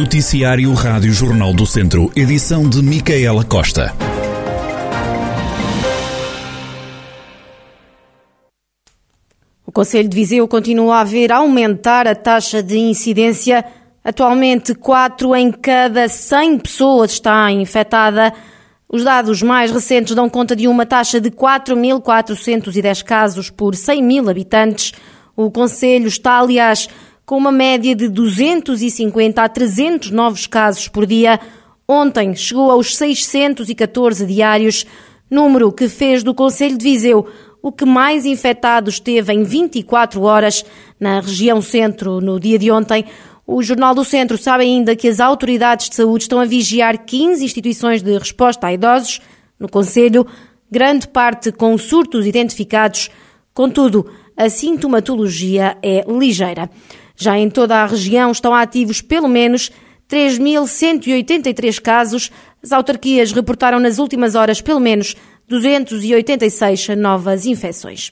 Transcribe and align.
Noticiário 0.00 0.72
Rádio 0.72 1.12
Jornal 1.12 1.52
do 1.52 1.66
Centro, 1.66 2.10
edição 2.16 2.66
de 2.66 2.82
Micaela 2.82 3.44
Costa. 3.44 3.94
O 9.66 9.70
Conselho 9.70 10.08
de 10.08 10.16
Viseu 10.16 10.48
continua 10.48 11.00
a 11.00 11.04
ver 11.04 11.30
aumentar 11.30 12.08
a 12.08 12.14
taxa 12.14 12.62
de 12.62 12.78
incidência. 12.78 13.62
Atualmente, 14.02 14.74
4 14.74 15.36
em 15.36 15.52
cada 15.52 16.08
100 16.08 16.60
pessoas 16.60 17.12
está 17.12 17.52
infectada. 17.52 18.32
Os 18.88 19.04
dados 19.04 19.42
mais 19.42 19.70
recentes 19.70 20.14
dão 20.14 20.30
conta 20.30 20.56
de 20.56 20.66
uma 20.66 20.86
taxa 20.86 21.20
de 21.20 21.30
4.410 21.30 23.04
casos 23.04 23.50
por 23.50 23.76
100 23.76 24.02
mil 24.02 24.30
habitantes. 24.30 24.94
O 25.36 25.50
Conselho 25.50 26.06
está, 26.08 26.40
aliás, 26.40 26.88
com 27.30 27.38
uma 27.38 27.52
média 27.52 27.94
de 27.94 28.08
250 28.08 29.40
a 29.40 29.48
300 29.48 30.10
novos 30.10 30.48
casos 30.48 30.88
por 30.88 31.06
dia. 31.06 31.38
Ontem 31.86 32.34
chegou 32.34 32.72
aos 32.72 32.96
614 32.96 34.26
diários, 34.26 34.84
número 35.30 35.70
que 35.70 35.88
fez 35.88 36.24
do 36.24 36.34
Conselho 36.34 36.76
de 36.76 36.82
Viseu 36.82 37.28
o 37.62 37.70
que 37.70 37.84
mais 37.84 38.26
infectados 38.26 38.98
teve 38.98 39.32
em 39.32 39.44
24 39.44 40.20
horas 40.22 40.64
na 40.98 41.20
região 41.20 41.62
centro 41.62 42.20
no 42.20 42.40
dia 42.40 42.58
de 42.58 42.68
ontem. 42.68 43.04
O 43.46 43.62
Jornal 43.62 43.94
do 43.94 44.04
Centro 44.04 44.36
sabe 44.36 44.64
ainda 44.64 44.96
que 44.96 45.06
as 45.06 45.20
autoridades 45.20 45.88
de 45.88 45.94
saúde 45.94 46.24
estão 46.24 46.40
a 46.40 46.44
vigiar 46.44 46.98
15 46.98 47.44
instituições 47.44 48.02
de 48.02 48.18
resposta 48.18 48.66
a 48.66 48.72
idosos 48.72 49.20
no 49.56 49.68
Conselho, 49.68 50.26
grande 50.68 51.06
parte 51.06 51.52
com 51.52 51.78
surtos 51.78 52.26
identificados. 52.26 53.08
Contudo, 53.54 54.10
a 54.36 54.48
sintomatologia 54.48 55.76
é 55.80 56.04
ligeira. 56.08 56.68
Já 57.20 57.38
em 57.38 57.50
toda 57.50 57.76
a 57.76 57.86
região 57.86 58.32
estão 58.32 58.54
ativos 58.54 59.02
pelo 59.02 59.28
menos 59.28 59.70
3.183 60.08 61.78
casos. 61.78 62.30
As 62.64 62.72
autarquias 62.72 63.30
reportaram 63.30 63.78
nas 63.78 63.98
últimas 63.98 64.34
horas 64.34 64.62
pelo 64.62 64.80
menos 64.80 65.14
286 65.46 66.88
novas 66.96 67.44
infecções. 67.44 68.10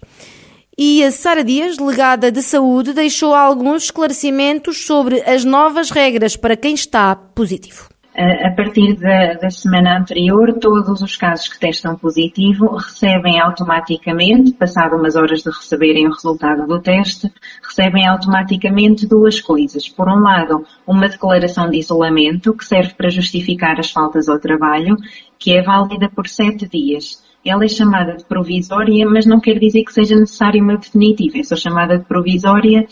E 0.76 1.02
a 1.02 1.10
Sara 1.10 1.42
Dias, 1.42 1.78
delegada 1.78 2.30
de 2.30 2.42
saúde, 2.42 2.92
deixou 2.92 3.34
alguns 3.34 3.84
esclarecimentos 3.84 4.84
sobre 4.84 5.22
as 5.22 5.42
novas 5.42 5.90
regras 5.90 6.36
para 6.36 6.54
quem 6.54 6.74
está 6.74 7.16
positivo. 7.16 7.88
A 8.14 8.50
partir 8.50 8.96
da, 8.96 9.34
da, 9.34 9.50
semana 9.50 9.98
anterior, 9.98 10.54
todos 10.54 11.02
os 11.02 11.16
casos 11.16 11.46
que 11.46 11.60
testam 11.60 11.94
positivo 11.94 12.74
recebem 12.74 13.38
automaticamente, 13.38 14.52
passado 14.52 14.96
umas 14.96 15.14
horas 15.14 15.42
de 15.42 15.50
receberem 15.50 16.08
o 16.08 16.12
resultado 16.12 16.66
do 16.66 16.80
teste, 16.80 17.32
recebem 17.62 18.08
automaticamente 18.08 19.06
duas 19.06 19.40
coisas. 19.40 19.88
Por 19.88 20.08
um 20.08 20.20
lado, 20.20 20.64
uma 20.84 21.08
declaração 21.08 21.70
de 21.70 21.78
isolamento 21.78 22.54
que 22.54 22.64
serve 22.64 22.94
para 22.94 23.10
justificar 23.10 23.78
as 23.78 23.90
faltas 23.90 24.28
ao 24.28 24.40
trabalho, 24.40 24.96
que 25.38 25.56
é 25.56 25.62
válida 25.62 26.08
por 26.08 26.26
sete 26.26 26.66
dias. 26.66 27.22
Ela 27.44 27.64
é 27.64 27.68
chamada 27.68 28.16
de 28.16 28.24
provisória, 28.24 29.08
mas 29.08 29.26
não 29.26 29.38
quer 29.38 29.58
dizer 29.58 29.84
que 29.84 29.92
seja 29.92 30.16
necessária 30.16 30.62
uma 30.62 30.76
definitiva. 30.76 31.38
É 31.38 31.42
só 31.44 31.54
chamada 31.54 31.98
de 31.98 32.04
provisória 32.04 32.86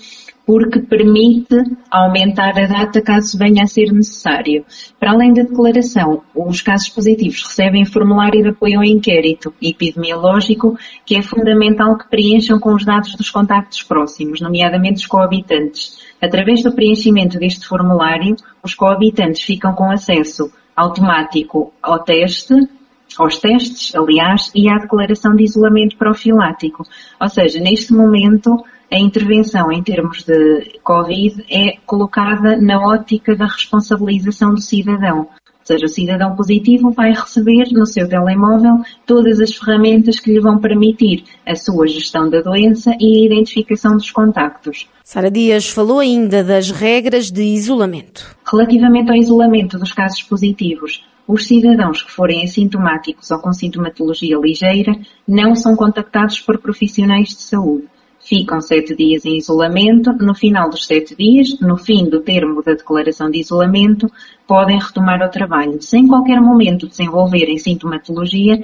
porque 0.47 0.79
permite 0.79 1.57
aumentar 1.91 2.57
a 2.57 2.67
data 2.67 3.03
caso 3.03 3.37
venha 3.37 3.65
a 3.65 3.67
ser 3.67 3.93
necessário. 3.93 4.65
Para 4.99 5.11
além 5.11 5.35
da 5.35 5.43
declaração, 5.43 6.23
os 6.35 6.63
casos 6.63 6.89
positivos 6.89 7.43
recebem 7.43 7.85
formulário 7.85 8.41
de 8.43 8.51
apoio 8.51 8.79
ao 8.79 8.85
inquérito 8.85 9.53
epidemiológico, 9.61 10.79
que 11.05 11.17
é 11.17 11.23
fundamental 11.23 11.99
que 11.99 12.09
preencham 12.09 12.61
com 12.61 12.73
os 12.75 12.85
dados 12.85 13.17
dos 13.17 13.29
contactos 13.29 13.83
próximos, 13.83 14.41
nomeadamente 14.41 15.01
os 15.01 15.07
coabitantes. 15.07 15.99
Através 16.23 16.63
do 16.63 16.73
preenchimento 16.73 17.39
deste 17.41 17.67
formulário, 17.67 18.37
os 18.63 18.73
coabitantes 18.73 19.43
ficam 19.43 19.75
com 19.75 19.91
acesso 19.91 20.51
automático 20.77 21.73
ao 21.83 21.99
teste, 22.05 22.55
aos 23.19 23.39
testes, 23.39 23.95
aliás, 23.95 24.51
e 24.55 24.69
à 24.69 24.79
declaração 24.79 25.35
de 25.35 25.43
isolamento 25.43 25.97
profilático. 25.97 26.85
Ou 27.21 27.29
seja, 27.29 27.59
neste 27.59 27.93
momento, 27.93 28.63
a 28.91 28.99
intervenção 28.99 29.73
em 29.73 29.83
termos 29.83 30.23
de 30.23 30.79
Covid 30.83 31.45
é 31.51 31.77
colocada 31.85 32.57
na 32.57 32.81
ótica 32.81 33.35
da 33.35 33.47
responsabilização 33.47 34.55
do 34.55 34.61
cidadão. 34.61 35.19
Ou 35.19 35.67
seja, 35.67 35.87
o 35.87 35.89
cidadão 35.89 36.37
positivo 36.37 36.93
vai 36.93 37.11
receber 37.11 37.65
no 37.73 37.85
seu 37.85 38.09
telemóvel 38.09 38.75
todas 39.05 39.41
as 39.41 39.53
ferramentas 39.53 40.21
que 40.21 40.33
lhe 40.33 40.39
vão 40.39 40.59
permitir 40.59 41.25
a 41.45 41.57
sua 41.57 41.89
gestão 41.89 42.31
da 42.31 42.41
doença 42.41 42.93
e 43.01 43.19
a 43.19 43.27
identificação 43.27 43.97
dos 43.97 44.13
contactos. 44.13 44.89
Sara 45.03 45.29
Dias 45.29 45.69
falou 45.69 45.99
ainda 45.99 46.45
das 46.45 46.71
regras 46.71 47.33
de 47.33 47.43
isolamento. 47.43 48.37
Relativamente 48.49 49.11
ao 49.11 49.17
isolamento 49.17 49.77
dos 49.77 49.93
casos 49.93 50.23
positivos, 50.23 51.05
os 51.27 51.45
cidadãos 51.49 52.01
que 52.01 52.13
forem 52.13 52.45
assintomáticos 52.45 53.29
ou 53.33 53.41
com 53.41 53.53
sintomatologia 53.53 54.39
ligeira 54.39 54.97
não 55.27 55.57
são 55.57 55.75
contactados 55.75 56.41
por 56.41 56.59
profissionais 56.59 57.31
de 57.31 57.43
saúde 57.43 57.89
ficam 58.27 58.61
sete 58.61 58.95
dias 58.95 59.25
em 59.25 59.37
isolamento. 59.37 60.13
No 60.13 60.35
final 60.35 60.69
dos 60.69 60.87
sete 60.87 61.15
dias, 61.15 61.59
no 61.61 61.77
fim 61.77 62.09
do 62.09 62.21
termo 62.21 62.63
da 62.63 62.73
declaração 62.73 63.31
de 63.31 63.39
isolamento, 63.39 64.11
podem 64.47 64.79
retomar 64.79 65.23
o 65.23 65.31
trabalho. 65.31 65.81
Se 65.81 65.97
em 65.97 66.07
qualquer 66.07 66.41
momento 66.41 66.89
desenvolverem 66.89 67.57
sintomatologia, 67.57 68.61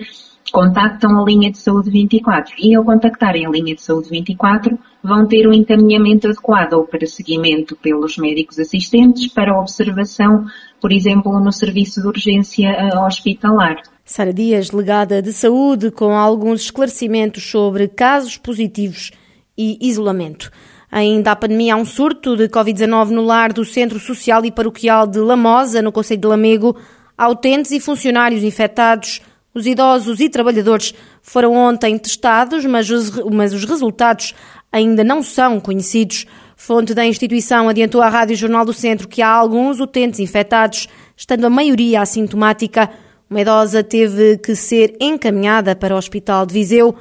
contactam 0.51 1.19
a 1.19 1.25
linha 1.25 1.51
de 1.51 1.59
saúde 1.59 1.91
24 1.91 2.55
e 2.59 2.75
ao 2.75 2.85
contactarem 2.85 3.47
a 3.47 3.51
linha 3.51 3.75
de 3.75 3.83
saúde 3.83 4.11
24 4.11 4.79
vão 5.03 5.27
ter 5.27 5.49
um 5.49 5.53
encaminhamento 5.53 6.29
adequado 6.29 6.75
ou 6.75 6.85
para 6.85 7.07
seguimento 7.07 7.77
pelos 7.77 8.19
médicos 8.19 8.59
assistentes 8.59 9.33
para 9.33 9.59
observação, 9.59 10.45
por 10.81 10.93
exemplo, 10.93 11.41
no 11.41 11.53
serviço 11.53 12.03
de 12.03 12.09
urgência 12.09 12.69
eh, 12.69 12.99
hospitalar. 12.99 13.77
Sara 14.05 14.33
Dias, 14.33 14.73
legada 14.73 15.23
de 15.23 15.33
saúde, 15.33 15.91
com 15.91 16.17
alguns 16.17 16.63
esclarecimentos 16.63 17.45
sobre 17.45 17.89
casos 17.89 18.37
positivos 18.37 19.11
e 19.57 19.79
isolamento. 19.81 20.51
Ainda 20.91 21.33
a 21.33 21.37
pandemia 21.37 21.75
há 21.75 21.77
um 21.77 21.85
surto 21.87 22.37
de 22.37 22.49
Covid-19 22.49 23.09
no 23.09 23.25
lar 23.25 23.53
do 23.53 23.65
Centro 23.65 23.99
Social 23.99 24.45
e 24.45 24.51
Paroquial 24.51 25.07
de 25.07 25.19
Lamosa, 25.19 25.81
no 25.81 25.91
Conselho 25.91 26.21
de 26.21 26.27
Lamego. 26.27 26.77
Há 27.17 27.29
utentes 27.29 27.71
e 27.71 27.81
funcionários 27.81 28.43
infectados. 28.43 29.23
Os 29.55 29.67
idosos 29.67 30.21
e 30.21 30.29
trabalhadores 30.29 30.95
foram 31.23 31.55
ontem 31.55 31.99
testados, 31.99 32.65
mas 32.67 32.91
os, 32.91 33.11
mas 33.31 33.55
os 33.55 33.65
resultados 33.65 34.35
ainda 34.71 35.03
não 35.03 35.23
são 35.23 35.61
conhecidos. 35.61 36.27
Fonte 36.57 36.95
da 36.95 37.05
instituição 37.05 37.69
adiantou 37.69 38.01
à 38.03 38.09
Rádio 38.09 38.37
Jornal 38.37 38.65
do 38.65 38.73
Centro 38.73 39.09
que 39.09 39.21
há 39.21 39.29
alguns 39.29 39.81
utentes 39.81 40.21
infectados, 40.21 40.89
estando 41.17 41.47
a 41.47 41.51
maioria 41.51 42.01
assintomática. 42.01 42.91
Uma 43.29 43.41
idosa 43.41 43.83
teve 43.83 44.39
que 44.39 44.55
ser 44.55 44.95
encaminhada 45.01 45.75
para 45.75 45.95
o 45.95 45.99
Hospital 45.99 46.45
de 46.45 46.53
Viseu. 46.53 46.95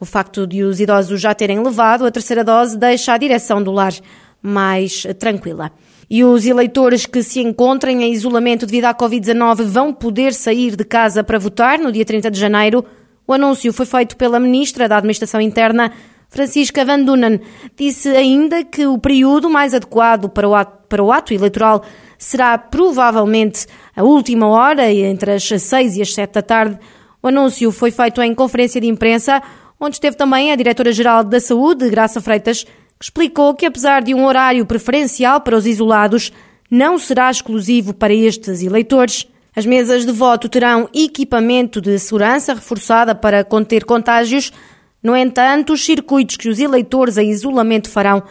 O 0.00 0.04
facto 0.04 0.46
de 0.46 0.62
os 0.62 0.78
idosos 0.78 1.20
já 1.20 1.34
terem 1.34 1.60
levado 1.60 2.06
a 2.06 2.10
terceira 2.10 2.44
dose 2.44 2.78
deixa 2.78 3.12
a 3.12 3.18
direção 3.18 3.62
do 3.62 3.72
lar 3.72 3.92
mais 4.40 5.04
tranquila. 5.18 5.72
E 6.08 6.24
os 6.24 6.46
eleitores 6.46 7.04
que 7.04 7.22
se 7.22 7.40
encontrem 7.40 8.02
em 8.02 8.12
isolamento 8.12 8.64
devido 8.64 8.86
à 8.86 8.94
Covid-19 8.94 9.64
vão 9.64 9.92
poder 9.92 10.32
sair 10.32 10.76
de 10.76 10.84
casa 10.84 11.22
para 11.24 11.38
votar 11.38 11.78
no 11.78 11.90
dia 11.90 12.04
30 12.04 12.30
de 12.30 12.38
janeiro. 12.38 12.84
O 13.26 13.32
anúncio 13.32 13.72
foi 13.72 13.84
feito 13.84 14.16
pela 14.16 14.40
Ministra 14.40 14.88
da 14.88 14.96
Administração 14.96 15.40
Interna, 15.40 15.92
Francisca 16.28 16.84
Van 16.84 17.02
Dunen. 17.02 17.40
Disse 17.76 18.08
ainda 18.10 18.64
que 18.64 18.86
o 18.86 18.98
período 18.98 19.50
mais 19.50 19.74
adequado 19.74 20.28
para 20.28 20.48
o 20.48 20.54
ato, 20.54 20.78
para 20.88 21.02
o 21.02 21.12
ato 21.12 21.34
eleitoral 21.34 21.82
será 22.16 22.56
provavelmente 22.56 23.66
a 23.94 24.02
última 24.02 24.46
hora, 24.46 24.90
entre 24.90 25.32
as 25.32 25.44
6 25.44 25.96
e 25.96 26.02
as 26.02 26.14
7 26.14 26.32
da 26.32 26.42
tarde. 26.42 26.78
O 27.22 27.28
anúncio 27.28 27.70
foi 27.70 27.90
feito 27.90 28.22
em 28.22 28.34
conferência 28.34 28.80
de 28.80 28.86
imprensa 28.86 29.42
onde 29.80 29.96
esteve 29.96 30.16
também 30.16 30.50
a 30.50 30.56
Diretora-Geral 30.56 31.24
da 31.24 31.40
Saúde, 31.40 31.88
Graça 31.88 32.20
Freitas, 32.20 32.64
que 32.64 33.04
explicou 33.04 33.54
que 33.54 33.66
apesar 33.66 34.02
de 34.02 34.14
um 34.14 34.24
horário 34.24 34.66
preferencial 34.66 35.40
para 35.40 35.56
os 35.56 35.66
isolados, 35.66 36.32
não 36.70 36.98
será 36.98 37.30
exclusivo 37.30 37.94
para 37.94 38.12
estes 38.12 38.62
eleitores. 38.62 39.26
As 39.54 39.64
mesas 39.64 40.04
de 40.04 40.12
voto 40.12 40.48
terão 40.48 40.88
equipamento 40.94 41.80
de 41.80 41.98
segurança 41.98 42.54
reforçada 42.54 43.14
para 43.14 43.44
conter 43.44 43.84
contágios. 43.84 44.52
No 45.02 45.16
entanto, 45.16 45.72
os 45.72 45.84
circuitos 45.84 46.36
que 46.36 46.48
os 46.48 46.58
eleitores 46.58 47.16
em 47.16 47.30
isolamento 47.30 47.88
farão 47.88 48.22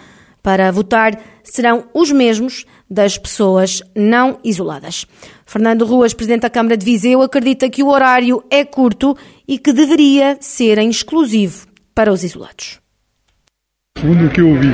para 0.43 0.71
votar 0.71 1.19
serão 1.43 1.85
os 1.93 2.11
mesmos 2.11 2.65
das 2.89 3.17
pessoas 3.17 3.81
não 3.95 4.39
isoladas. 4.43 5.05
Fernando 5.45 5.85
Ruas, 5.85 6.13
Presidente 6.13 6.41
da 6.41 6.49
Câmara 6.49 6.77
de 6.77 6.85
Viseu, 6.85 7.21
acredita 7.21 7.69
que 7.69 7.83
o 7.83 7.89
horário 7.89 8.43
é 8.49 8.63
curto 8.63 9.15
e 9.47 9.57
que 9.57 9.73
deveria 9.73 10.37
ser 10.39 10.77
exclusivo 10.79 11.67
para 11.93 12.11
os 12.11 12.23
isolados. 12.23 12.79
Segundo 13.97 14.27
o 14.27 14.29
que 14.29 14.41
eu 14.41 14.49
ouvi, 14.49 14.73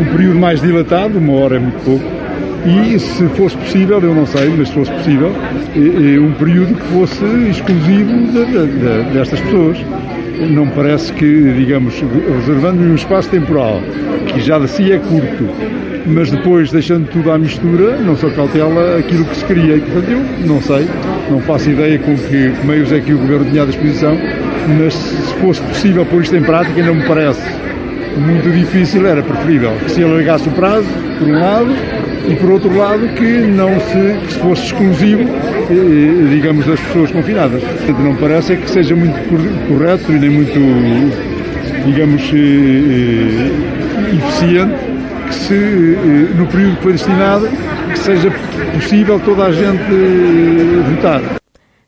um 0.00 0.16
período 0.16 0.38
mais 0.38 0.60
dilatado, 0.60 1.18
uma 1.18 1.34
hora 1.34 1.56
é 1.56 1.58
muito 1.58 1.84
pouco, 1.84 2.22
e 2.64 2.98
se 2.98 3.28
fosse 3.30 3.56
possível, 3.56 4.00
eu 4.00 4.14
não 4.14 4.24
sei, 4.24 4.48
mas 4.50 4.68
se 4.68 4.74
fosse 4.74 4.92
possível, 4.92 5.32
um 5.76 6.32
período 6.34 6.74
que 6.76 6.86
fosse 6.92 7.24
exclusivo 7.50 8.12
de, 8.32 8.46
de, 8.46 8.66
de, 8.66 9.12
destas 9.12 9.40
pessoas. 9.40 9.78
Não 10.50 10.68
parece 10.68 11.12
que, 11.12 11.52
digamos, 11.54 11.94
reservando 12.00 12.82
um 12.82 12.94
espaço 12.94 13.28
temporal, 13.30 13.80
que 14.32 14.40
já 14.40 14.58
de 14.58 14.68
si 14.68 14.92
é 14.92 14.98
curto, 14.98 15.48
mas 16.06 16.30
depois, 16.30 16.70
deixando 16.70 17.08
tudo 17.08 17.30
à 17.30 17.38
mistura, 17.38 17.96
não 17.98 18.16
se 18.16 18.28
cautela 18.30 18.98
aquilo 18.98 19.24
que 19.24 19.36
se 19.36 19.44
queria. 19.44 19.76
E, 19.76 19.80
portanto, 19.80 20.10
eu 20.10 20.46
não 20.46 20.60
sei, 20.60 20.86
não 21.30 21.40
faço 21.40 21.70
ideia 21.70 21.98
com 21.98 22.16
que 22.16 22.52
meios 22.64 22.92
é 22.92 23.00
que 23.00 23.12
o 23.12 23.18
Governo 23.18 23.50
tinha 23.50 23.62
à 23.62 23.66
disposição, 23.66 24.18
mas 24.78 24.94
se 24.94 25.34
fosse 25.34 25.60
possível 25.62 26.04
pôr 26.06 26.22
isto 26.22 26.36
em 26.36 26.42
prática, 26.42 26.82
não 26.82 26.94
me 26.94 27.06
parece 27.06 27.42
muito 28.16 28.50
difícil, 28.50 29.06
era 29.06 29.22
preferível 29.22 29.72
que 29.84 29.90
se 29.90 30.02
alargasse 30.02 30.48
o 30.48 30.52
prazo, 30.52 30.86
por 31.18 31.28
um 31.28 31.32
lado, 31.32 31.72
e 32.28 32.36
por 32.36 32.50
outro 32.50 32.76
lado 32.76 33.08
que 33.14 33.24
não 33.24 33.80
se, 33.80 34.26
que 34.26 34.32
se 34.32 34.38
fosse 34.38 34.64
exclusivo, 34.66 35.22
eh, 35.22 36.30
digamos, 36.30 36.66
das 36.66 36.78
pessoas 36.80 37.10
confinadas. 37.10 37.62
Portanto, 37.62 37.98
não 37.98 38.14
parece 38.16 38.52
é 38.52 38.56
que 38.56 38.70
seja 38.70 38.94
muito 38.94 39.18
correto 39.68 40.12
e 40.12 40.18
nem 40.18 40.30
muito, 40.30 40.58
digamos, 41.84 42.22
eh, 42.32 42.36
eh, 42.38 43.81
eficiente 44.16 44.74
que 45.28 45.34
se, 45.34 45.54
no 46.36 46.46
período 46.46 46.76
que 46.76 46.82
foi 46.82 46.92
destinado, 46.92 47.48
que 47.92 47.98
seja 47.98 48.30
possível 48.74 49.20
toda 49.20 49.46
a 49.46 49.52
gente 49.52 50.94
votar. 50.94 51.20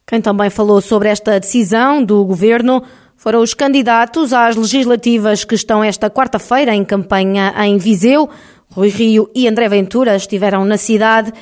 Quem 0.07 0.21
também 0.21 0.51
falou 0.51 0.81
sobre 0.81 1.09
esta 1.09 1.39
decisão 1.41 2.05
do 2.05 2.25
Governo 2.25 2.83
foram 3.17 3.41
os 3.41 3.55
candidatos 3.55 4.33
às 4.33 4.55
legislativas 4.55 5.45
que 5.45 5.55
estão 5.55 5.83
esta 5.83 6.11
quarta-feira 6.11 6.75
em 6.75 6.85
campanha 6.85 7.55
em 7.65 7.79
Viseu. 7.79 8.29
Rui 8.71 8.89
Rio 8.89 9.31
e 9.35 9.49
André 9.49 9.69
Ventura 9.69 10.15
estiveram 10.15 10.65
na 10.65 10.77
cidade. 10.77 11.33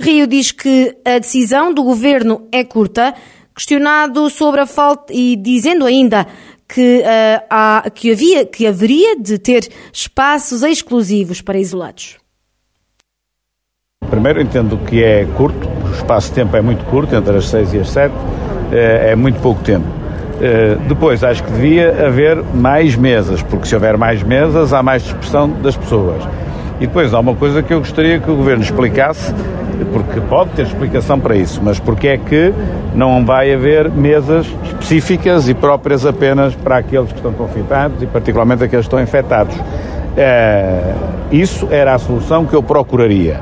Rio 0.00 0.26
diz 0.26 0.52
que 0.52 0.96
a 1.04 1.18
decisão 1.18 1.72
do 1.72 1.82
governo 1.82 2.46
é 2.50 2.64
curta, 2.64 3.14
questionado 3.54 4.28
sobre 4.30 4.60
a 4.60 4.66
falta 4.66 5.12
e 5.12 5.36
dizendo 5.36 5.84
ainda 5.86 6.26
que, 6.68 7.00
uh, 7.00 7.44
há, 7.48 7.90
que, 7.92 8.12
havia, 8.12 8.44
que 8.44 8.66
haveria 8.66 9.18
de 9.18 9.38
ter 9.38 9.68
espaços 9.92 10.62
exclusivos 10.62 11.40
para 11.40 11.58
isolados. 11.58 12.16
Primeiro, 14.10 14.40
entendo 14.40 14.78
que 14.78 15.02
é 15.02 15.24
curto, 15.36 15.68
o 15.68 15.92
espaço 15.92 16.28
de 16.28 16.34
tempo 16.34 16.56
é 16.56 16.60
muito 16.60 16.84
curto, 16.84 17.14
entre 17.14 17.36
as 17.36 17.48
6 17.48 17.74
e 17.74 17.78
as 17.78 17.90
7, 17.90 18.14
é, 18.72 19.10
é 19.10 19.16
muito 19.16 19.40
pouco 19.40 19.62
tempo. 19.62 19.98
Eh, 20.40 20.76
depois, 20.86 21.24
acho 21.24 21.42
que 21.42 21.50
devia 21.50 22.06
haver 22.06 22.42
mais 22.54 22.94
mesas, 22.94 23.42
porque 23.42 23.66
se 23.66 23.74
houver 23.74 23.96
mais 23.96 24.22
mesas, 24.22 24.72
há 24.72 24.82
mais 24.82 25.02
dispersão 25.02 25.50
das 25.50 25.76
pessoas. 25.76 26.22
E 26.80 26.86
depois 26.86 27.12
há 27.12 27.18
uma 27.18 27.34
coisa 27.34 27.60
que 27.60 27.72
eu 27.72 27.80
gostaria 27.80 28.20
que 28.20 28.30
o 28.30 28.36
Governo 28.36 28.62
explicasse, 28.62 29.34
porque 29.84 30.20
pode 30.20 30.50
ter 30.50 30.62
explicação 30.62 31.18
para 31.18 31.36
isso, 31.36 31.60
mas 31.62 31.78
porque 31.78 32.08
é 32.08 32.16
que 32.18 32.52
não 32.94 33.24
vai 33.24 33.52
haver 33.52 33.90
mesas 33.90 34.46
específicas 34.64 35.48
e 35.48 35.54
próprias 35.54 36.04
apenas 36.04 36.54
para 36.54 36.78
aqueles 36.78 37.10
que 37.10 37.16
estão 37.16 37.32
confinados 37.32 38.02
e 38.02 38.06
particularmente 38.06 38.64
aqueles 38.64 38.86
que 38.86 38.88
estão 38.88 39.00
infectados. 39.00 39.56
É, 40.16 40.94
isso 41.30 41.68
era 41.70 41.94
a 41.94 41.98
solução 41.98 42.44
que 42.44 42.54
eu 42.54 42.62
procuraria 42.62 43.40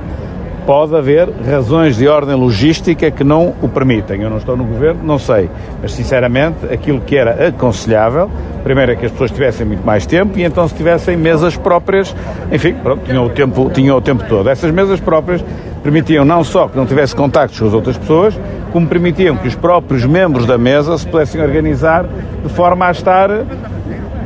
pode 0.67 0.97
haver 0.97 1.29
razões 1.49 1.97
de 1.97 2.09
ordem 2.09 2.35
logística 2.35 3.09
que 3.09 3.23
não 3.23 3.55
o 3.63 3.69
permitem. 3.69 4.21
Eu 4.21 4.29
não 4.29 4.37
estou 4.37 4.57
no 4.57 4.65
governo, 4.65 5.01
não 5.05 5.19
sei. 5.19 5.49
Mas, 5.81 5.93
sinceramente, 5.93 6.67
aquilo 6.71 7.01
que 7.01 7.17
era 7.17 7.47
aconselhável, 7.49 8.29
primeiro 8.65 8.93
é 8.93 8.97
que 8.97 9.07
as 9.07 9.13
pessoas 9.13 9.31
tivessem 9.31 9.65
muito 9.65 9.87
mais 9.87 10.05
tempo 10.05 10.37
e 10.37 10.43
então 10.43 10.67
se 10.67 10.75
tivessem 10.75 11.17
mesas 11.17 11.57
próprias, 11.57 12.15
enfim, 12.51 12.75
pronto, 12.83 13.05
tinham 13.07 13.25
o 13.25 13.31
tempo, 13.31 13.71
tinham 13.73 13.97
o 13.97 14.01
tempo 14.01 14.25
todo. 14.29 14.51
Essas 14.51 14.73
mesas 14.73 14.99
próprias 14.99 15.43
permitiam 15.87 16.25
não 16.25 16.43
só 16.43 16.67
que 16.67 16.77
não 16.77 16.85
tivesse 16.85 17.15
contactos 17.15 17.61
com 17.61 17.67
as 17.69 17.73
outras 17.73 17.97
pessoas, 17.97 18.35
como 18.73 18.89
permitiam 18.89 19.37
que 19.37 19.47
os 19.47 19.55
próprios 19.55 20.05
membros 20.05 20.45
da 20.45 20.59
mesa 20.59 20.99
se 20.99 21.07
pudessem 21.07 21.41
organizar 21.41 22.05
de 22.43 22.53
forma 22.53 22.89
a 22.89 22.91
estar 22.91 23.31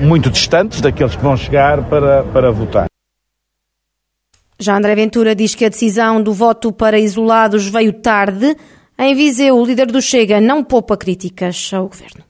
muito 0.00 0.30
distantes 0.30 0.80
daqueles 0.80 1.14
que 1.14 1.22
vão 1.22 1.36
chegar 1.36 1.84
para, 1.84 2.22
para 2.22 2.50
votar. 2.50 2.86
Já 4.58 4.74
André 4.74 4.94
Ventura 4.94 5.34
diz 5.34 5.54
que 5.54 5.66
a 5.66 5.68
decisão 5.68 6.22
do 6.22 6.32
voto 6.32 6.72
para 6.72 6.98
isolados 6.98 7.68
veio 7.68 7.92
tarde. 7.92 8.56
Em 8.98 9.14
Viseu, 9.14 9.58
o 9.58 9.64
líder 9.64 9.86
do 9.86 10.00
Chega 10.00 10.40
não 10.40 10.64
poupa 10.64 10.96
críticas 10.96 11.70
ao 11.74 11.88
governo. 11.88 12.24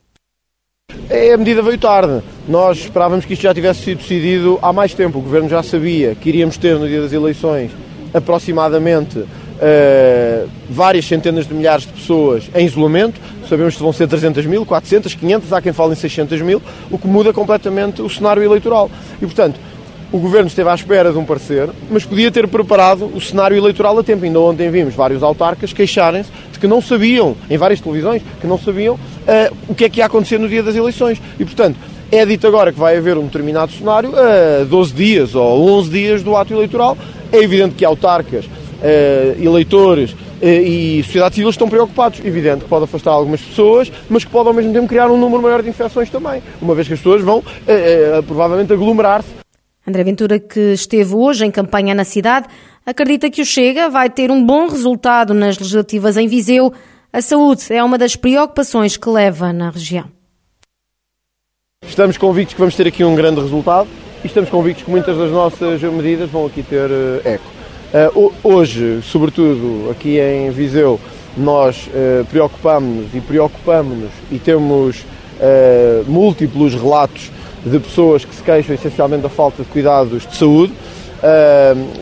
É, 1.09 1.35
a 1.35 1.39
medida 1.39 1.63
veio 1.63 1.79
tarde. 1.79 2.21
Nós 2.49 2.79
esperávamos 2.79 3.25
que 3.25 3.35
isto 3.35 3.43
já 3.43 3.55
tivesse 3.55 3.85
sido 3.85 3.99
decidido 3.99 4.59
há 4.61 4.73
mais 4.73 4.93
tempo. 4.93 5.21
O 5.21 5.23
governo 5.23 5.49
já 5.49 5.63
sabia 5.63 6.17
que 6.17 6.29
iríamos 6.29 6.57
ter 6.57 6.77
no 6.77 6.89
dia 6.89 7.01
das 7.01 7.13
eleições 7.13 7.71
aproximadamente 8.13 9.19
uh, 9.19 10.49
várias 10.69 11.05
centenas 11.05 11.47
de 11.47 11.55
milhares 11.55 11.87
de 11.87 11.93
pessoas 11.93 12.51
em 12.55 12.67
isolamento. 12.67 13.21
Sabemos 13.49 13.77
que 13.77 13.83
vão 13.83 13.93
ser 13.93 14.09
300 14.09 14.47
mil, 14.47 14.65
400, 14.65 15.15
500, 15.15 15.53
há 15.53 15.61
quem 15.61 15.73
fale 15.73 15.93
em 15.93 15.97
600 15.97 16.41
mil, 16.43 16.63
o 16.91 16.99
que 16.99 17.07
muda 17.07 17.33
completamente 17.33 18.01
o 18.03 18.09
cenário 18.09 18.43
eleitoral. 18.43 18.91
E, 19.21 19.27
portanto, 19.27 19.59
o 20.13 20.19
Governo 20.19 20.49
esteve 20.49 20.69
à 20.69 20.75
espera 20.75 21.13
de 21.13 21.19
um 21.19 21.25
parecer, 21.25 21.71
mas 21.89 22.05
podia 22.05 22.31
ter 22.33 22.49
preparado 22.49 23.05
o 23.15 23.21
cenário 23.21 23.57
eleitoral 23.57 23.97
a 23.99 24.03
tempo. 24.03 24.25
Ainda 24.25 24.41
ontem 24.41 24.69
vimos 24.71 24.95
vários 24.95 25.23
autarcas 25.23 25.73
queixarem-se 25.73 26.31
de 26.53 26.59
que 26.59 26.67
não 26.67 26.83
sabiam, 26.83 27.37
em 27.49 27.57
várias 27.57 27.81
televisões, 27.81 28.23
que 28.41 28.47
não 28.47 28.59
sabiam 28.59 28.95
uh, 28.95 29.57
o 29.69 29.75
que 29.75 29.85
é 29.85 29.89
que 29.89 30.01
ia 30.01 30.07
acontecer 30.07 30.39
no 30.39 30.49
dia 30.49 30.63
das 30.63 30.75
eleições. 30.75 31.21
E, 31.39 31.45
portanto, 31.45 31.77
é 32.11 32.27
dito 32.27 32.47
agora 32.47 32.73
que 32.73 32.79
vai 32.79 32.97
haver 32.97 33.17
um 33.17 33.25
determinado 33.25 33.73
cenário 33.73 34.13
a 34.17 34.63
uh, 34.63 34.67
12 34.67 34.93
dias 34.93 35.35
ou 35.35 35.79
11 35.79 35.91
dias 35.91 36.23
do 36.23 36.37
ato 36.37 36.53
eleitoral. 36.53 36.97
É 37.33 37.39
evidente 37.39 37.75
que 37.75 37.85
autarcas, 37.85 38.45
uh, 38.47 38.51
eleitores 39.41 40.15
eh, 40.43 40.63
e 40.63 41.03
sociedade 41.05 41.35
civil 41.37 41.51
estão 41.51 41.69
preocupados. 41.69 42.21
Evidente 42.25 42.65
que 42.65 42.69
pode 42.69 42.85
afastar 42.85 43.13
algumas 43.13 43.41
pessoas, 43.41 43.93
mas 44.09 44.25
que 44.25 44.31
pode 44.31 44.49
ao 44.49 44.55
mesmo 44.55 44.73
tempo 44.73 44.89
criar 44.89 45.11
um 45.11 45.17
número 45.17 45.43
maior 45.43 45.63
de 45.63 45.69
infecções 45.69 46.11
também, 46.11 46.43
uma 46.61 46.75
vez 46.75 46.89
que 46.89 46.95
as 46.95 47.01
pessoas 47.01 47.23
vão 47.23 47.45
provavelmente 48.27 48.73
aglomerar-se 48.73 49.41
André 49.87 50.05
Ventura, 50.05 50.39
que 50.39 50.73
esteve 50.73 51.15
hoje 51.15 51.45
em 51.45 51.51
campanha 51.51 51.95
na 51.95 52.05
cidade, 52.05 52.47
acredita 52.85 53.31
que 53.31 53.43
o 53.43 53.45
Chega 53.45 53.89
vai 53.89 54.09
ter 54.09 54.31
um 54.31 54.45
bom 54.45 54.69
resultado 54.69 55.35
nas 55.35 55.59
legislativas 55.59 56.17
em 56.17 56.29
Viseu. 56.29 56.73
A 57.13 57.21
saúde 57.21 57.65
é 57.71 57.83
uma 57.83 57.99
das 57.99 58.15
preocupações 58.15 58.97
que 58.97 59.09
leva 59.09 59.53
na 59.53 59.71
região. 59.71 60.20
Estamos 61.91 62.17
convictos 62.17 62.55
que 62.55 62.61
vamos 62.61 62.77
ter 62.77 62.87
aqui 62.87 63.03
um 63.03 63.17
grande 63.17 63.41
resultado 63.41 63.89
e 64.23 64.27
estamos 64.29 64.49
convictos 64.49 64.85
que 64.85 64.91
muitas 64.91 65.19
das 65.19 65.29
nossas 65.33 65.83
medidas 65.83 66.31
vão 66.31 66.47
aqui 66.47 66.63
ter 66.63 66.89
eh, 66.89 67.35
eco. 67.35 68.17
Uh, 68.17 68.33
hoje, 68.45 69.01
sobretudo 69.03 69.91
aqui 69.91 70.21
em 70.21 70.53
Viseu, 70.53 71.01
nós 71.37 71.89
uh, 71.89 72.25
preocupamos-nos 72.27 73.13
e 73.13 73.21
preocupamos-nos 73.21 74.11
e 74.31 74.39
temos 74.39 75.05
múltiplos 76.07 76.75
relatos 76.75 77.33
de 77.67 77.79
pessoas 77.81 78.25
que 78.25 78.37
se 78.37 78.43
queixam 78.43 78.75
essencialmente 78.75 79.23
da 79.23 79.29
falta 79.29 79.65
de 79.65 79.69
cuidados 79.69 80.27
de 80.29 80.37
saúde. 80.37 80.73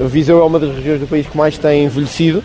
Viseu 0.00 0.40
é 0.40 0.44
uma 0.44 0.58
das 0.58 0.74
regiões 0.74 1.00
do 1.00 1.06
país 1.06 1.26
que 1.26 1.36
mais 1.36 1.56
tem 1.56 1.84
envelhecido 1.84 2.42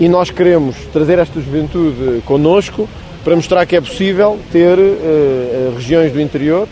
e 0.00 0.08
nós 0.08 0.30
queremos 0.30 0.76
trazer 0.92 1.18
esta 1.18 1.40
juventude 1.40 2.22
connosco 2.24 2.88
para 3.24 3.34
mostrar 3.34 3.64
que 3.64 3.74
é 3.74 3.80
possível 3.80 4.38
ter 4.52 4.78
uh, 4.78 5.74
regiões 5.74 6.12
do 6.12 6.20
interior 6.20 6.68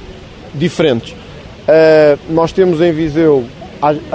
diferentes. 0.55 1.13
Uh, 1.13 2.19
nós 2.29 2.53
temos 2.53 2.81
em 2.83 2.93
Viseu, 2.93 3.45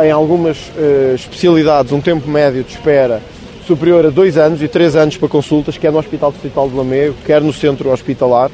em 0.05 0.11
algumas 0.11 0.57
uh, 0.57 1.15
especialidades, 1.15 1.91
um 1.91 1.99
tempo 1.99 2.29
médio 2.29 2.63
de 2.63 2.71
espera 2.71 3.21
superior 3.65 4.05
a 4.05 4.09
dois 4.09 4.37
anos 4.37 4.61
e 4.61 4.67
três 4.67 4.95
anos 4.95 5.17
para 5.17 5.27
consultas, 5.27 5.77
quer 5.77 5.91
no 5.91 5.97
Hospital 5.97 6.31
Distrital 6.31 6.69
de 6.69 6.75
Lamego, 6.75 7.15
quer 7.25 7.41
no 7.41 7.51
Centro 7.51 7.91
Hospitalar, 7.91 8.49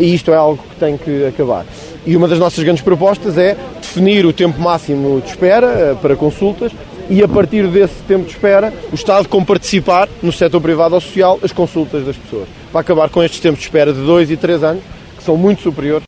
e 0.00 0.14
isto 0.14 0.30
é 0.30 0.36
algo 0.36 0.62
que 0.62 0.76
tem 0.76 0.96
que 0.96 1.26
acabar. 1.26 1.66
E 2.06 2.16
uma 2.16 2.28
das 2.28 2.38
nossas 2.38 2.62
grandes 2.62 2.82
propostas 2.82 3.36
é 3.36 3.56
definir 3.82 4.24
o 4.24 4.32
tempo 4.32 4.60
máximo 4.60 5.20
de 5.20 5.28
espera 5.28 5.98
para 6.00 6.14
consultas 6.14 6.70
e 7.08 7.22
a 7.22 7.28
partir 7.28 7.66
desse 7.68 8.02
tempo 8.02 8.24
de 8.24 8.30
espera 8.30 8.72
o 8.90 8.94
Estado 8.94 9.28
com 9.28 9.44
participar 9.44 10.08
no 10.22 10.32
setor 10.32 10.60
privado 10.60 10.94
ou 10.94 11.00
social 11.00 11.38
as 11.42 11.52
consultas 11.52 12.04
das 12.04 12.16
pessoas. 12.16 12.48
Para 12.72 12.80
acabar 12.80 13.08
com 13.10 13.22
estes 13.22 13.40
tempos 13.40 13.60
de 13.60 13.66
espera 13.66 13.92
de 13.92 14.00
2 14.00 14.30
e 14.30 14.36
3 14.36 14.62
anos, 14.62 14.82
que 15.16 15.22
são 15.22 15.36
muito 15.36 15.62
superiores. 15.62 16.06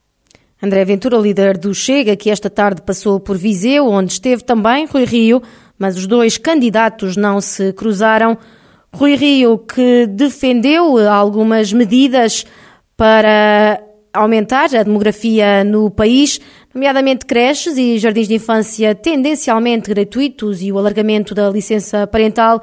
André 0.63 0.85
Ventura, 0.85 1.19
líder 1.19 1.59
do 1.59 1.75
Chega, 1.75 2.17
que 2.17 2.31
esta 2.31 2.49
tarde 2.49 2.81
passou 2.81 3.21
por 3.21 3.37
Viseu, 3.37 3.87
onde 3.87 4.13
esteve 4.13 4.43
também 4.43 4.87
Rui 4.87 5.05
Rio, 5.05 5.43
mas 5.79 5.97
os 5.97 6.07
dois 6.07 6.39
candidatos 6.39 7.17
não 7.17 7.41
se 7.41 7.73
cruzaram. 7.75 8.39
Rui 8.93 9.15
Rio, 9.15 9.59
que 9.59 10.07
defendeu 10.07 10.97
algumas 11.09 11.73
medidas 11.73 12.47
para 12.97 13.83
aumentar 14.13 14.75
a 14.75 14.83
demografia 14.83 15.63
no 15.63 15.91
país, 15.91 16.41
nomeadamente 16.77 17.25
creches 17.25 17.79
e 17.79 17.99
jardins 17.99 18.29
de 18.29 18.35
infância 18.35 18.95
tendencialmente 18.95 19.89
gratuitos 19.89 20.61
e 20.61 20.71
o 20.71 20.79
alargamento 20.79 21.35
da 21.35 21.49
licença 21.49 22.07
parental. 22.07 22.63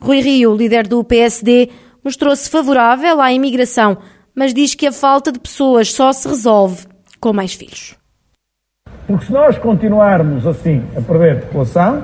Rui 0.00 0.22
Rio, 0.22 0.56
líder 0.56 0.86
do 0.86 1.04
PSD, 1.04 1.68
mostrou-se 2.02 2.48
favorável 2.48 3.20
à 3.20 3.30
imigração, 3.30 3.98
mas 4.34 4.54
diz 4.54 4.74
que 4.74 4.86
a 4.86 4.92
falta 4.92 5.30
de 5.30 5.38
pessoas 5.38 5.92
só 5.92 6.10
se 6.10 6.26
resolve 6.26 6.86
com 7.20 7.34
mais 7.34 7.52
filhos. 7.52 7.94
Porque 9.06 9.26
se 9.26 9.32
nós 9.32 9.58
continuarmos 9.58 10.46
assim 10.46 10.82
a 10.96 11.02
perder 11.02 11.42
população, 11.42 12.02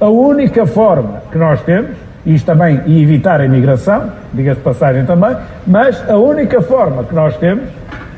a 0.00 0.08
única 0.08 0.66
forma 0.66 1.22
que 1.30 1.38
nós 1.38 1.62
temos, 1.62 1.96
e 2.26 2.34
isto 2.34 2.46
também, 2.46 2.82
e 2.86 3.00
evitar 3.00 3.40
a 3.40 3.44
imigração, 3.44 4.12
diga-se 4.34 4.60
passagem 4.60 5.06
também, 5.06 5.36
mas 5.68 6.02
a 6.10 6.16
única 6.16 6.60
forma 6.60 7.04
que 7.04 7.14
nós 7.14 7.36
temos 7.36 7.68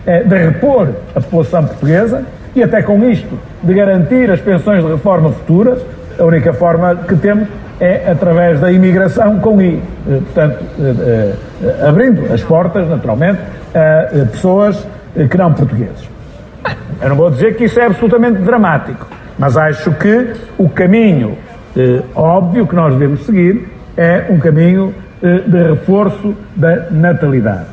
é, 0.06 0.22
de 0.22 0.36
repor 0.36 0.88
a 1.14 1.20
população 1.20 1.66
portuguesa 1.66 2.24
e 2.54 2.62
até 2.62 2.82
com 2.82 3.02
isto 3.04 3.38
de 3.62 3.74
garantir 3.74 4.30
as 4.30 4.40
pensões 4.40 4.84
de 4.84 4.90
reforma 4.90 5.30
futuras, 5.30 5.80
a 6.18 6.24
única 6.24 6.52
forma 6.52 6.94
que 6.96 7.16
temos 7.16 7.48
é 7.80 8.10
através 8.10 8.60
da 8.60 8.70
imigração 8.70 9.40
com 9.40 9.60
I. 9.60 9.82
Eh, 10.08 10.20
portanto, 10.20 10.64
eh, 10.78 11.34
eh, 11.64 11.88
abrindo 11.88 12.32
as 12.32 12.42
portas, 12.42 12.88
naturalmente, 12.88 13.40
a 13.74 14.26
pessoas 14.26 14.86
que 15.30 15.36
não 15.36 15.52
portugueses. 15.52 16.08
Eu 17.00 17.08
não 17.08 17.16
vou 17.16 17.30
dizer 17.30 17.56
que 17.56 17.64
isso 17.64 17.80
é 17.80 17.86
absolutamente 17.86 18.40
dramático, 18.42 19.08
mas 19.38 19.56
acho 19.56 19.90
que 19.92 20.34
o 20.58 20.68
caminho 20.68 21.36
óbvio 22.14 22.66
que 22.66 22.74
nós 22.74 22.92
devemos 22.92 23.24
seguir 23.24 23.66
é 23.96 24.26
um 24.28 24.38
caminho 24.38 24.94
de 25.22 25.62
reforço 25.70 26.34
da 26.54 26.90
natalidade. 26.90 27.66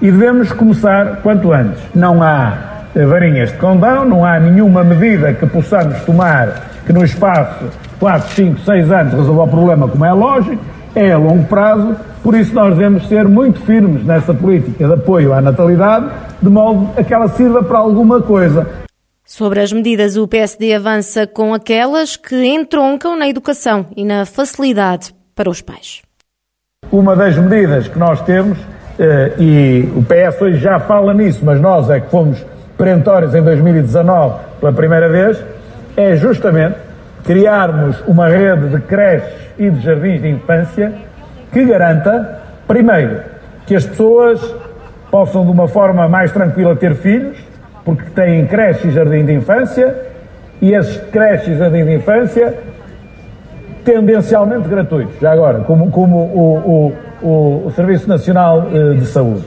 E 0.00 0.10
devemos 0.10 0.52
começar 0.52 1.20
quanto 1.22 1.52
antes. 1.52 1.82
Não 1.94 2.22
há 2.22 2.75
varinhas 3.04 3.52
de 3.52 3.58
condão, 3.58 4.04
não 4.04 4.24
há 4.24 4.40
nenhuma 4.40 4.82
medida 4.82 5.34
que 5.34 5.46
possamos 5.46 6.00
tomar 6.02 6.70
que 6.86 6.92
no 6.92 7.04
espaço 7.04 7.64
de 7.64 7.98
4, 7.98 8.34
5, 8.34 8.60
6 8.60 8.92
anos 8.92 9.14
resolva 9.14 9.42
o 9.42 9.48
problema, 9.48 9.88
como 9.88 10.04
é 10.04 10.12
lógico, 10.12 10.62
é 10.94 11.12
a 11.12 11.18
longo 11.18 11.44
prazo, 11.44 11.96
por 12.22 12.34
isso 12.34 12.54
nós 12.54 12.74
devemos 12.74 13.06
ser 13.06 13.28
muito 13.28 13.60
firmes 13.60 14.04
nessa 14.04 14.32
política 14.32 14.86
de 14.86 14.94
apoio 14.94 15.34
à 15.34 15.40
natalidade, 15.40 16.06
de 16.40 16.48
modo 16.48 16.88
a 16.96 17.04
que 17.04 17.12
ela 17.12 17.28
sirva 17.28 17.62
para 17.62 17.78
alguma 17.78 18.22
coisa. 18.22 18.66
Sobre 19.24 19.60
as 19.60 19.72
medidas, 19.72 20.16
o 20.16 20.26
PSD 20.28 20.72
avança 20.72 21.26
com 21.26 21.52
aquelas 21.52 22.16
que 22.16 22.46
entroncam 22.46 23.18
na 23.18 23.28
educação 23.28 23.86
e 23.96 24.04
na 24.04 24.24
facilidade 24.24 25.12
para 25.34 25.50
os 25.50 25.60
pais. 25.60 26.02
Uma 26.90 27.16
das 27.16 27.36
medidas 27.36 27.88
que 27.88 27.98
nós 27.98 28.22
temos, 28.22 28.56
eh, 28.98 29.32
e 29.38 29.88
o 29.96 30.02
PS 30.02 30.40
hoje 30.40 30.58
já 30.58 30.78
fala 30.78 31.12
nisso, 31.12 31.44
mas 31.44 31.60
nós 31.60 31.90
é 31.90 31.98
que 31.98 32.08
fomos 32.08 32.38
perentórios 32.76 33.34
em 33.34 33.42
2019 33.42 34.34
pela 34.60 34.72
primeira 34.72 35.08
vez, 35.08 35.42
é 35.96 36.14
justamente 36.16 36.76
criarmos 37.24 38.02
uma 38.06 38.28
rede 38.28 38.68
de 38.68 38.80
creches 38.82 39.34
e 39.58 39.70
de 39.70 39.80
jardins 39.80 40.22
de 40.22 40.28
infância 40.28 40.92
que 41.52 41.64
garanta, 41.64 42.40
primeiro, 42.66 43.20
que 43.66 43.74
as 43.74 43.86
pessoas 43.86 44.54
possam 45.10 45.44
de 45.44 45.50
uma 45.50 45.66
forma 45.66 46.08
mais 46.08 46.30
tranquila 46.32 46.76
ter 46.76 46.94
filhos, 46.94 47.36
porque 47.84 48.04
têm 48.10 48.46
creche 48.46 48.88
e 48.88 48.90
jardim 48.90 49.24
de 49.24 49.32
infância, 49.32 49.94
e 50.60 50.72
esses 50.72 50.98
creches 51.10 51.48
e 51.48 51.58
jardim 51.58 51.84
de 51.84 51.94
infância 51.94 52.54
tendencialmente 53.84 54.68
gratuitos, 54.68 55.14
já 55.20 55.32
agora, 55.32 55.60
como, 55.60 55.90
como 55.90 56.16
o, 56.16 56.92
o, 57.22 57.26
o, 57.26 57.66
o 57.66 57.70
Serviço 57.70 58.08
Nacional 58.08 58.66
eh, 58.72 58.94
de 58.94 59.06
Saúde. 59.06 59.44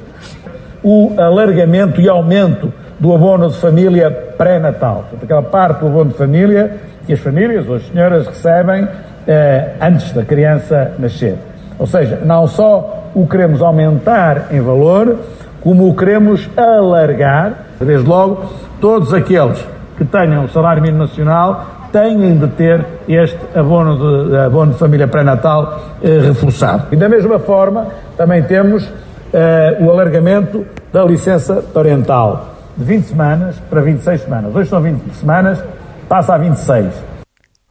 O 0.82 1.14
alargamento 1.18 2.00
e 2.00 2.08
aumento 2.08 2.74
do 3.00 3.14
abono 3.14 3.50
de 3.50 3.58
família 3.58 4.12
pré-natal. 4.12 5.06
Aquela 5.22 5.44
parte 5.44 5.80
do 5.80 5.88
abono 5.88 6.12
de 6.12 6.18
família 6.18 6.78
que 7.06 7.14
as 7.14 7.20
famílias 7.20 7.68
ou 7.68 7.78
as 7.78 7.88
senhoras 7.88 8.28
recebem 8.28 8.88
eh, 9.28 9.72
antes 9.82 10.12
da 10.12 10.24
criança 10.24 10.92
nascer. 11.00 11.38
Ou 11.80 11.88
seja, 11.88 12.20
não 12.24 12.46
só 12.46 13.10
o 13.16 13.26
queremos 13.26 13.62
aumentar 13.62 14.48
em 14.52 14.62
valor, 14.62 15.18
como 15.62 15.90
o 15.90 15.96
queremos 15.96 16.48
alargar. 16.56 17.54
Desde 17.80 18.08
logo, 18.08 18.44
todos 18.80 19.12
aqueles 19.14 19.66
que 19.98 20.06
tenham 20.06 20.46
o 20.46 20.50
salário 20.50 20.82
mínimo 20.82 21.00
nacional 21.00 21.66
têm 21.92 22.38
de 22.38 22.48
ter 22.50 22.86
este 23.08 23.40
abono 23.56 24.30
de, 24.30 24.38
abono 24.38 24.74
de 24.74 24.78
família 24.78 25.08
pré-natal 25.08 25.80
eh, 26.04 26.20
reforçado. 26.28 26.84
E 26.92 26.96
da 26.96 27.10
mesma 27.10 27.40
forma, 27.40 27.88
também 28.16 28.44
temos 28.44 28.88
eh, 29.34 29.78
o 29.80 29.90
alargamento 29.90 30.64
da 30.94 31.04
licença 31.04 31.64
parental 31.74 32.59
de 32.80 32.86
20 32.86 33.08
semanas 33.08 33.60
para 33.70 33.82
26 33.82 34.22
semanas. 34.22 34.56
Hoje 34.56 34.70
são 34.70 34.82
20 34.82 35.14
semanas, 35.16 35.60
passa 36.08 36.36
a 36.36 36.38
26. 36.38 36.94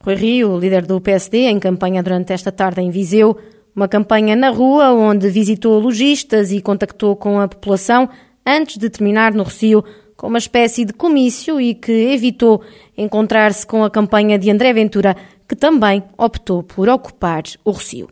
Rui 0.01 0.15
Rio, 0.15 0.59
líder 0.59 0.85
do 0.85 1.01
PSD, 1.01 1.47
em 1.47 1.59
campanha 1.59 2.03
durante 2.03 2.31
esta 2.31 2.51
tarde 2.51 2.79
em 2.79 2.91
Viseu, 2.91 3.35
uma 3.75 3.87
campanha 3.87 4.35
na 4.35 4.49
rua 4.49 4.91
onde 4.91 5.29
visitou 5.29 5.79
lojistas 5.79 6.51
e 6.51 6.61
contactou 6.61 7.15
com 7.15 7.39
a 7.39 7.47
população 7.47 8.07
antes 8.45 8.77
de 8.77 8.87
terminar 8.87 9.33
no 9.33 9.43
Rocio 9.43 9.83
com 10.15 10.27
uma 10.27 10.37
espécie 10.37 10.85
de 10.85 10.93
comício 10.93 11.59
e 11.59 11.73
que 11.73 11.91
evitou 11.91 12.61
encontrar-se 12.95 13.65
com 13.65 13.83
a 13.83 13.89
campanha 13.89 14.37
de 14.37 14.51
André 14.51 14.73
Ventura, 14.73 15.15
que 15.49 15.55
também 15.55 16.03
optou 16.15 16.61
por 16.61 16.87
ocupar 16.87 17.41
o 17.65 17.71
Rocio. 17.71 18.07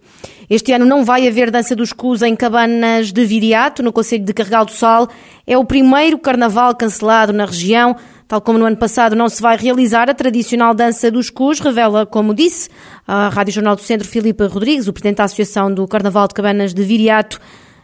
Este 0.49 0.73
ano 0.73 0.85
não 0.85 1.05
vai 1.05 1.27
haver 1.27 1.51
dança 1.51 1.75
dos 1.75 1.93
cus 1.93 2.23
em 2.23 2.35
cabanas 2.35 3.13
de 3.13 3.23
Viriato, 3.23 3.83
no 3.83 3.93
Conselho 3.93 4.25
de 4.25 4.33
Carregal 4.33 4.65
do 4.65 4.71
Sal. 4.71 5.07
É 5.45 5.55
o 5.55 5.63
primeiro 5.63 6.17
carnaval 6.17 6.75
cancelado 6.75 7.31
na 7.31 7.45
região. 7.45 7.95
Tal 8.27 8.41
como 8.41 8.57
no 8.57 8.65
ano 8.65 8.75
passado 8.75 9.15
não 9.15 9.29
se 9.29 9.39
vai 9.39 9.55
realizar 9.55 10.09
a 10.09 10.15
tradicional 10.15 10.73
dança 10.73 11.11
dos 11.11 11.29
cus, 11.29 11.59
revela, 11.59 12.07
como 12.07 12.33
disse, 12.33 12.69
a 13.07 13.29
Rádio 13.29 13.53
Jornal 13.53 13.75
do 13.75 13.83
Centro 13.83 14.07
Filipe 14.07 14.43
Rodrigues, 14.47 14.87
o 14.87 14.93
presidente 14.93 15.17
da 15.17 15.25
Associação 15.25 15.71
do 15.71 15.87
Carnaval 15.87 16.27
de 16.27 16.33
Cabanas 16.33 16.73
de 16.73 16.83
Viriato. 16.83 17.39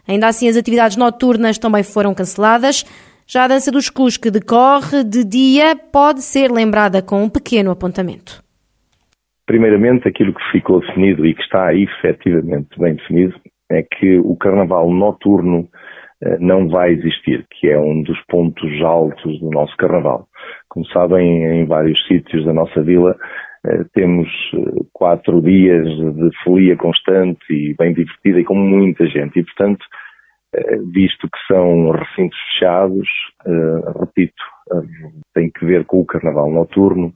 Ainda 0.08 0.28
assim, 0.28 0.50
as 0.50 0.58
atividades 0.58 0.98
noturnas 0.98 1.60
também 1.60 1.84
foram 1.84 2.14
canceladas. 2.14 2.84
Já 3.28 3.44
a 3.44 3.48
dança 3.48 3.72
dos 3.72 3.90
cus, 3.90 4.18
que 4.18 4.32
decorre 4.32 5.04
de 5.04 5.24
dia, 5.24 5.76
pode 5.76 6.24
ser 6.24 6.52
lembrada 6.52 7.04
com 7.04 7.24
um 7.24 7.30
pequeno 7.30 7.70
apontamento. 7.70 8.43
Primeiramente, 9.46 10.08
aquilo 10.08 10.34
que 10.34 10.52
ficou 10.52 10.80
definido 10.80 11.26
e 11.26 11.34
que 11.34 11.42
está 11.42 11.74
efetivamente 11.74 12.80
bem 12.80 12.96
definido 12.96 13.36
é 13.70 13.84
que 13.84 14.18
o 14.20 14.36
carnaval 14.38 14.90
noturno 14.90 15.68
eh, 16.24 16.38
não 16.40 16.70
vai 16.70 16.92
existir, 16.92 17.46
que 17.52 17.70
é 17.70 17.78
um 17.78 18.02
dos 18.04 18.20
pontos 18.28 18.82
altos 18.82 19.40
do 19.40 19.50
nosso 19.50 19.76
carnaval. 19.78 20.28
Como 20.70 20.86
sabem, 20.88 21.44
em 21.44 21.66
vários 21.66 22.06
sítios 22.08 22.46
da 22.46 22.54
nossa 22.54 22.82
vila 22.82 23.18
eh, 23.66 23.84
temos 23.94 24.30
eh, 24.54 24.86
quatro 24.94 25.42
dias 25.42 25.86
de 25.88 26.30
folia 26.44 26.78
constante 26.78 27.44
e 27.50 27.76
bem 27.78 27.94
divertida 27.94 28.40
e 28.40 28.46
com 28.46 28.56
muita 28.56 29.06
gente. 29.08 29.40
E, 29.40 29.44
portanto, 29.44 29.86
visto 30.94 31.28
que 31.28 31.54
são 31.54 31.90
recintos 31.90 32.38
fechados, 32.54 33.08
repito, 34.00 34.36
tem 35.34 35.50
que 35.50 35.66
ver 35.66 35.84
com 35.84 36.00
o 36.00 36.06
carnaval 36.06 36.52
noturno, 36.52 37.12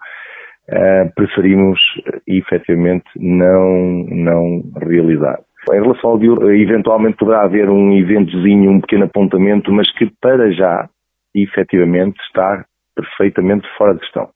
uh, 0.69 1.11
preferimos 1.15 1.79
uh, 1.99 2.21
efetivamente 2.27 3.05
não, 3.15 4.05
não 4.09 4.63
realizar. 4.81 5.39
Em 5.71 5.81
relação 5.81 6.11
ao 6.11 6.19
diurno, 6.19 6.53
eventualmente 6.53 7.17
poderá 7.17 7.41
haver 7.43 7.69
um 7.69 7.91
eventozinho, 7.97 8.71
um 8.71 8.79
pequeno 8.79 9.05
apontamento, 9.05 9.71
mas 9.71 9.91
que 9.91 10.09
para 10.21 10.51
já, 10.51 10.89
efetivamente, 11.35 12.17
está 12.21 12.65
perfeitamente 12.95 13.67
fora 13.77 13.93
de 13.93 13.99
questão. 13.99 14.29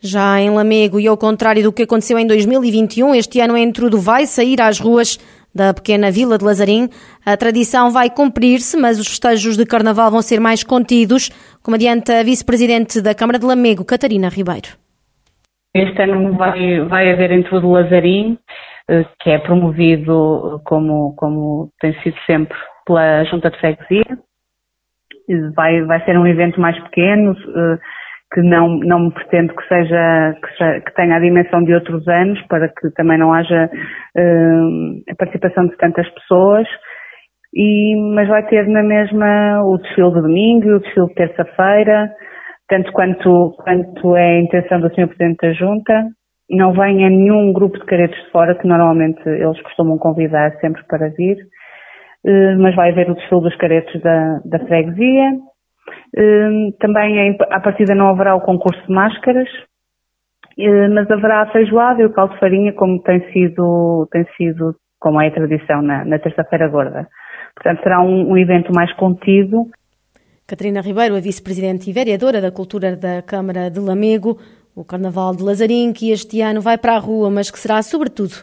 Já 0.00 0.38
em 0.40 0.50
Lamego, 0.50 1.00
e 1.00 1.08
ao 1.08 1.16
contrário 1.16 1.62
do 1.62 1.72
que 1.72 1.82
aconteceu 1.82 2.18
em 2.18 2.26
2021, 2.26 3.14
este 3.14 3.40
ano 3.40 3.54
a 3.54 3.60
Entrudo 3.60 3.98
vai 3.98 4.24
sair 4.26 4.60
às 4.60 4.78
ruas 4.78 5.18
da 5.56 5.72
pequena 5.72 6.10
vila 6.10 6.36
de 6.36 6.44
Lazarim. 6.44 6.88
A 7.24 7.36
tradição 7.36 7.90
vai 7.90 8.10
cumprir-se, 8.10 8.76
mas 8.76 9.00
os 9.00 9.08
festejos 9.08 9.56
de 9.56 9.64
carnaval 9.64 10.10
vão 10.10 10.20
ser 10.20 10.38
mais 10.38 10.62
contidos, 10.62 11.30
como 11.62 11.74
adianta 11.74 12.20
a 12.20 12.22
vice-presidente 12.22 13.00
da 13.00 13.14
Câmara 13.14 13.38
de 13.38 13.46
Lamego, 13.46 13.84
Catarina 13.84 14.28
Ribeiro. 14.28 14.68
Este 15.74 16.02
ano 16.02 16.36
vai, 16.36 16.80
vai 16.84 17.10
haver 17.10 17.32
em 17.32 17.42
todo 17.42 17.70
Lazarim, 17.70 18.38
eh, 18.88 19.04
que 19.20 19.30
é 19.30 19.38
promovido 19.38 20.60
como, 20.64 21.14
como 21.16 21.70
tem 21.80 21.92
sido 22.02 22.16
sempre 22.26 22.56
pela 22.86 23.24
Junta 23.24 23.50
de 23.50 23.58
Freguesia. 23.58 24.18
Vai, 25.54 25.82
vai 25.82 26.04
ser 26.04 26.16
um 26.16 26.26
evento 26.26 26.60
mais 26.60 26.78
pequeno, 26.84 27.32
eh, 27.32 27.78
que 28.32 28.42
não, 28.42 28.78
não 28.78 29.10
pretendo 29.10 29.54
que 29.54 29.68
seja, 29.68 30.34
que, 30.34 30.80
que, 30.80 30.94
tenha 30.94 31.16
a 31.16 31.20
dimensão 31.20 31.62
de 31.62 31.72
outros 31.72 32.06
anos, 32.08 32.40
para 32.48 32.68
que 32.68 32.90
também 32.94 33.18
não 33.18 33.32
haja 33.32 33.70
uh, 33.70 35.10
a 35.10 35.14
participação 35.16 35.66
de 35.66 35.76
tantas 35.76 36.08
pessoas. 36.10 36.66
E, 37.54 37.96
mas 38.14 38.28
vai 38.28 38.44
ter 38.46 38.66
na 38.66 38.82
mesma 38.82 39.62
o 39.64 39.78
desfile 39.78 40.12
de 40.12 40.20
domingo 40.20 40.66
e 40.66 40.72
o 40.72 40.80
desfile 40.80 41.06
de 41.06 41.14
terça-feira, 41.14 42.10
tanto 42.68 42.92
quanto, 42.92 43.54
quanto 43.58 44.16
é 44.16 44.36
a 44.36 44.40
intenção 44.40 44.80
do 44.80 44.88
Sr. 44.90 45.06
Presidente 45.06 45.38
da 45.40 45.52
Junta. 45.52 46.04
Não 46.50 46.72
venha 46.72 47.08
nenhum 47.08 47.52
grupo 47.52 47.78
de 47.78 47.86
caretos 47.86 48.18
de 48.18 48.30
fora, 48.30 48.54
que 48.56 48.66
normalmente 48.66 49.20
eles 49.26 49.60
costumam 49.62 49.98
convidar 49.98 50.52
sempre 50.60 50.82
para 50.88 51.08
vir, 51.10 51.36
uh, 52.26 52.60
mas 52.60 52.74
vai 52.74 52.90
haver 52.90 53.08
o 53.08 53.14
desfile 53.14 53.42
dos 53.42 53.56
caretos 53.56 54.00
da, 54.02 54.40
da 54.44 54.58
freguesia 54.66 55.32
também 56.78 57.36
à 57.50 57.60
partida 57.60 57.94
não 57.94 58.08
haverá 58.08 58.34
o 58.34 58.40
concurso 58.40 58.80
de 58.86 58.92
máscaras, 58.92 59.48
hum, 60.58 60.94
mas 60.94 61.10
haverá 61.10 61.42
a 61.42 61.52
feijoada 61.52 62.02
e 62.02 62.06
o 62.06 62.12
caldo 62.12 62.34
de 62.34 62.40
farinha 62.40 62.72
como 62.72 63.02
tem 63.02 63.20
sido, 63.32 64.08
tem 64.10 64.26
sido 64.36 64.74
como 64.98 65.20
é 65.20 65.28
a 65.28 65.34
tradição 65.34 65.82
na, 65.82 66.04
na 66.04 66.18
terça-feira 66.18 66.68
gorda. 66.68 67.06
Portanto, 67.54 67.82
será 67.82 68.00
um, 68.00 68.32
um 68.32 68.38
evento 68.38 68.72
mais 68.74 68.92
contido. 68.94 69.66
Catarina 70.46 70.80
Ribeiro, 70.80 71.16
a 71.16 71.20
vice-presidente 71.20 71.90
e 71.90 71.92
vereadora 71.92 72.40
da 72.40 72.50
Cultura 72.50 72.96
da 72.96 73.22
Câmara 73.22 73.70
de 73.70 73.80
Lamego, 73.80 74.38
o 74.74 74.84
Carnaval 74.84 75.34
de 75.34 75.42
Lazarim, 75.42 75.92
que 75.92 76.10
este 76.10 76.40
ano 76.40 76.60
vai 76.60 76.78
para 76.78 76.94
a 76.94 76.98
rua, 76.98 77.30
mas 77.30 77.50
que 77.50 77.58
será 77.58 77.82
sobretudo 77.82 78.34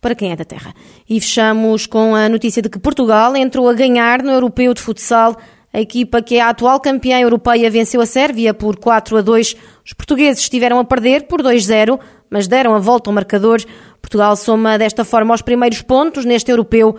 para 0.00 0.14
quem 0.14 0.32
é 0.32 0.36
da 0.36 0.44
terra. 0.44 0.72
E 1.08 1.20
fechamos 1.20 1.86
com 1.86 2.14
a 2.14 2.28
notícia 2.28 2.60
de 2.60 2.68
que 2.68 2.78
Portugal 2.78 3.36
entrou 3.36 3.68
a 3.68 3.74
ganhar 3.74 4.22
no 4.22 4.30
Europeu 4.30 4.74
de 4.74 4.80
Futsal 4.80 5.36
A 5.72 5.80
equipa 5.80 6.20
que 6.20 6.36
é 6.36 6.40
a 6.40 6.50
atual 6.50 6.78
campeã 6.78 7.18
europeia 7.18 7.70
venceu 7.70 8.00
a 8.02 8.06
Sérvia 8.06 8.52
por 8.52 8.76
4 8.76 9.16
a 9.16 9.20
2. 9.22 9.56
Os 9.86 9.92
portugueses 9.94 10.42
estiveram 10.42 10.78
a 10.78 10.84
perder 10.84 11.26
por 11.26 11.42
2-0, 11.42 11.98
mas 12.28 12.46
deram 12.46 12.74
a 12.74 12.78
volta 12.78 13.08
ao 13.08 13.14
marcador. 13.14 13.62
Portugal 14.00 14.36
soma 14.36 14.76
desta 14.76 15.02
forma 15.02 15.34
os 15.34 15.40
primeiros 15.40 15.80
pontos 15.80 16.26
neste 16.26 16.50
europeu. 16.50 16.96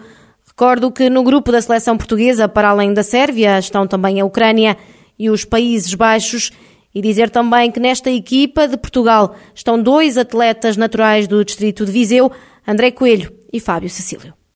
Recordo 0.48 0.92
que 0.92 1.08
no 1.08 1.24
grupo 1.24 1.52
da 1.52 1.62
seleção 1.62 1.96
portuguesa, 1.98 2.48
para 2.48 2.70
além 2.70 2.94
da 2.94 3.04
Sérvia, 3.04 3.60
estão 3.60 3.86
também 3.86 4.20
a 4.20 4.26
Ucrânia 4.26 4.76
e 5.20 5.30
os 5.30 5.46
Países 5.46 5.94
Baixos. 5.94 6.52
E 6.96 7.02
dizer 7.02 7.30
também 7.30 7.72
que 7.72 7.80
nesta 7.80 8.10
equipa 8.10 8.68
de 8.68 8.78
Portugal 8.78 9.36
estão 9.54 9.82
dois 9.82 10.18
atletas 10.18 10.78
naturais 10.78 11.28
do 11.28 11.44
distrito 11.44 11.86
de 11.86 11.92
Viseu, 11.92 12.32
André 12.68 12.92
Coelho 12.92 13.34
e 13.52 13.60
Fábio 13.60 13.90
Cecílio. 13.90 14.34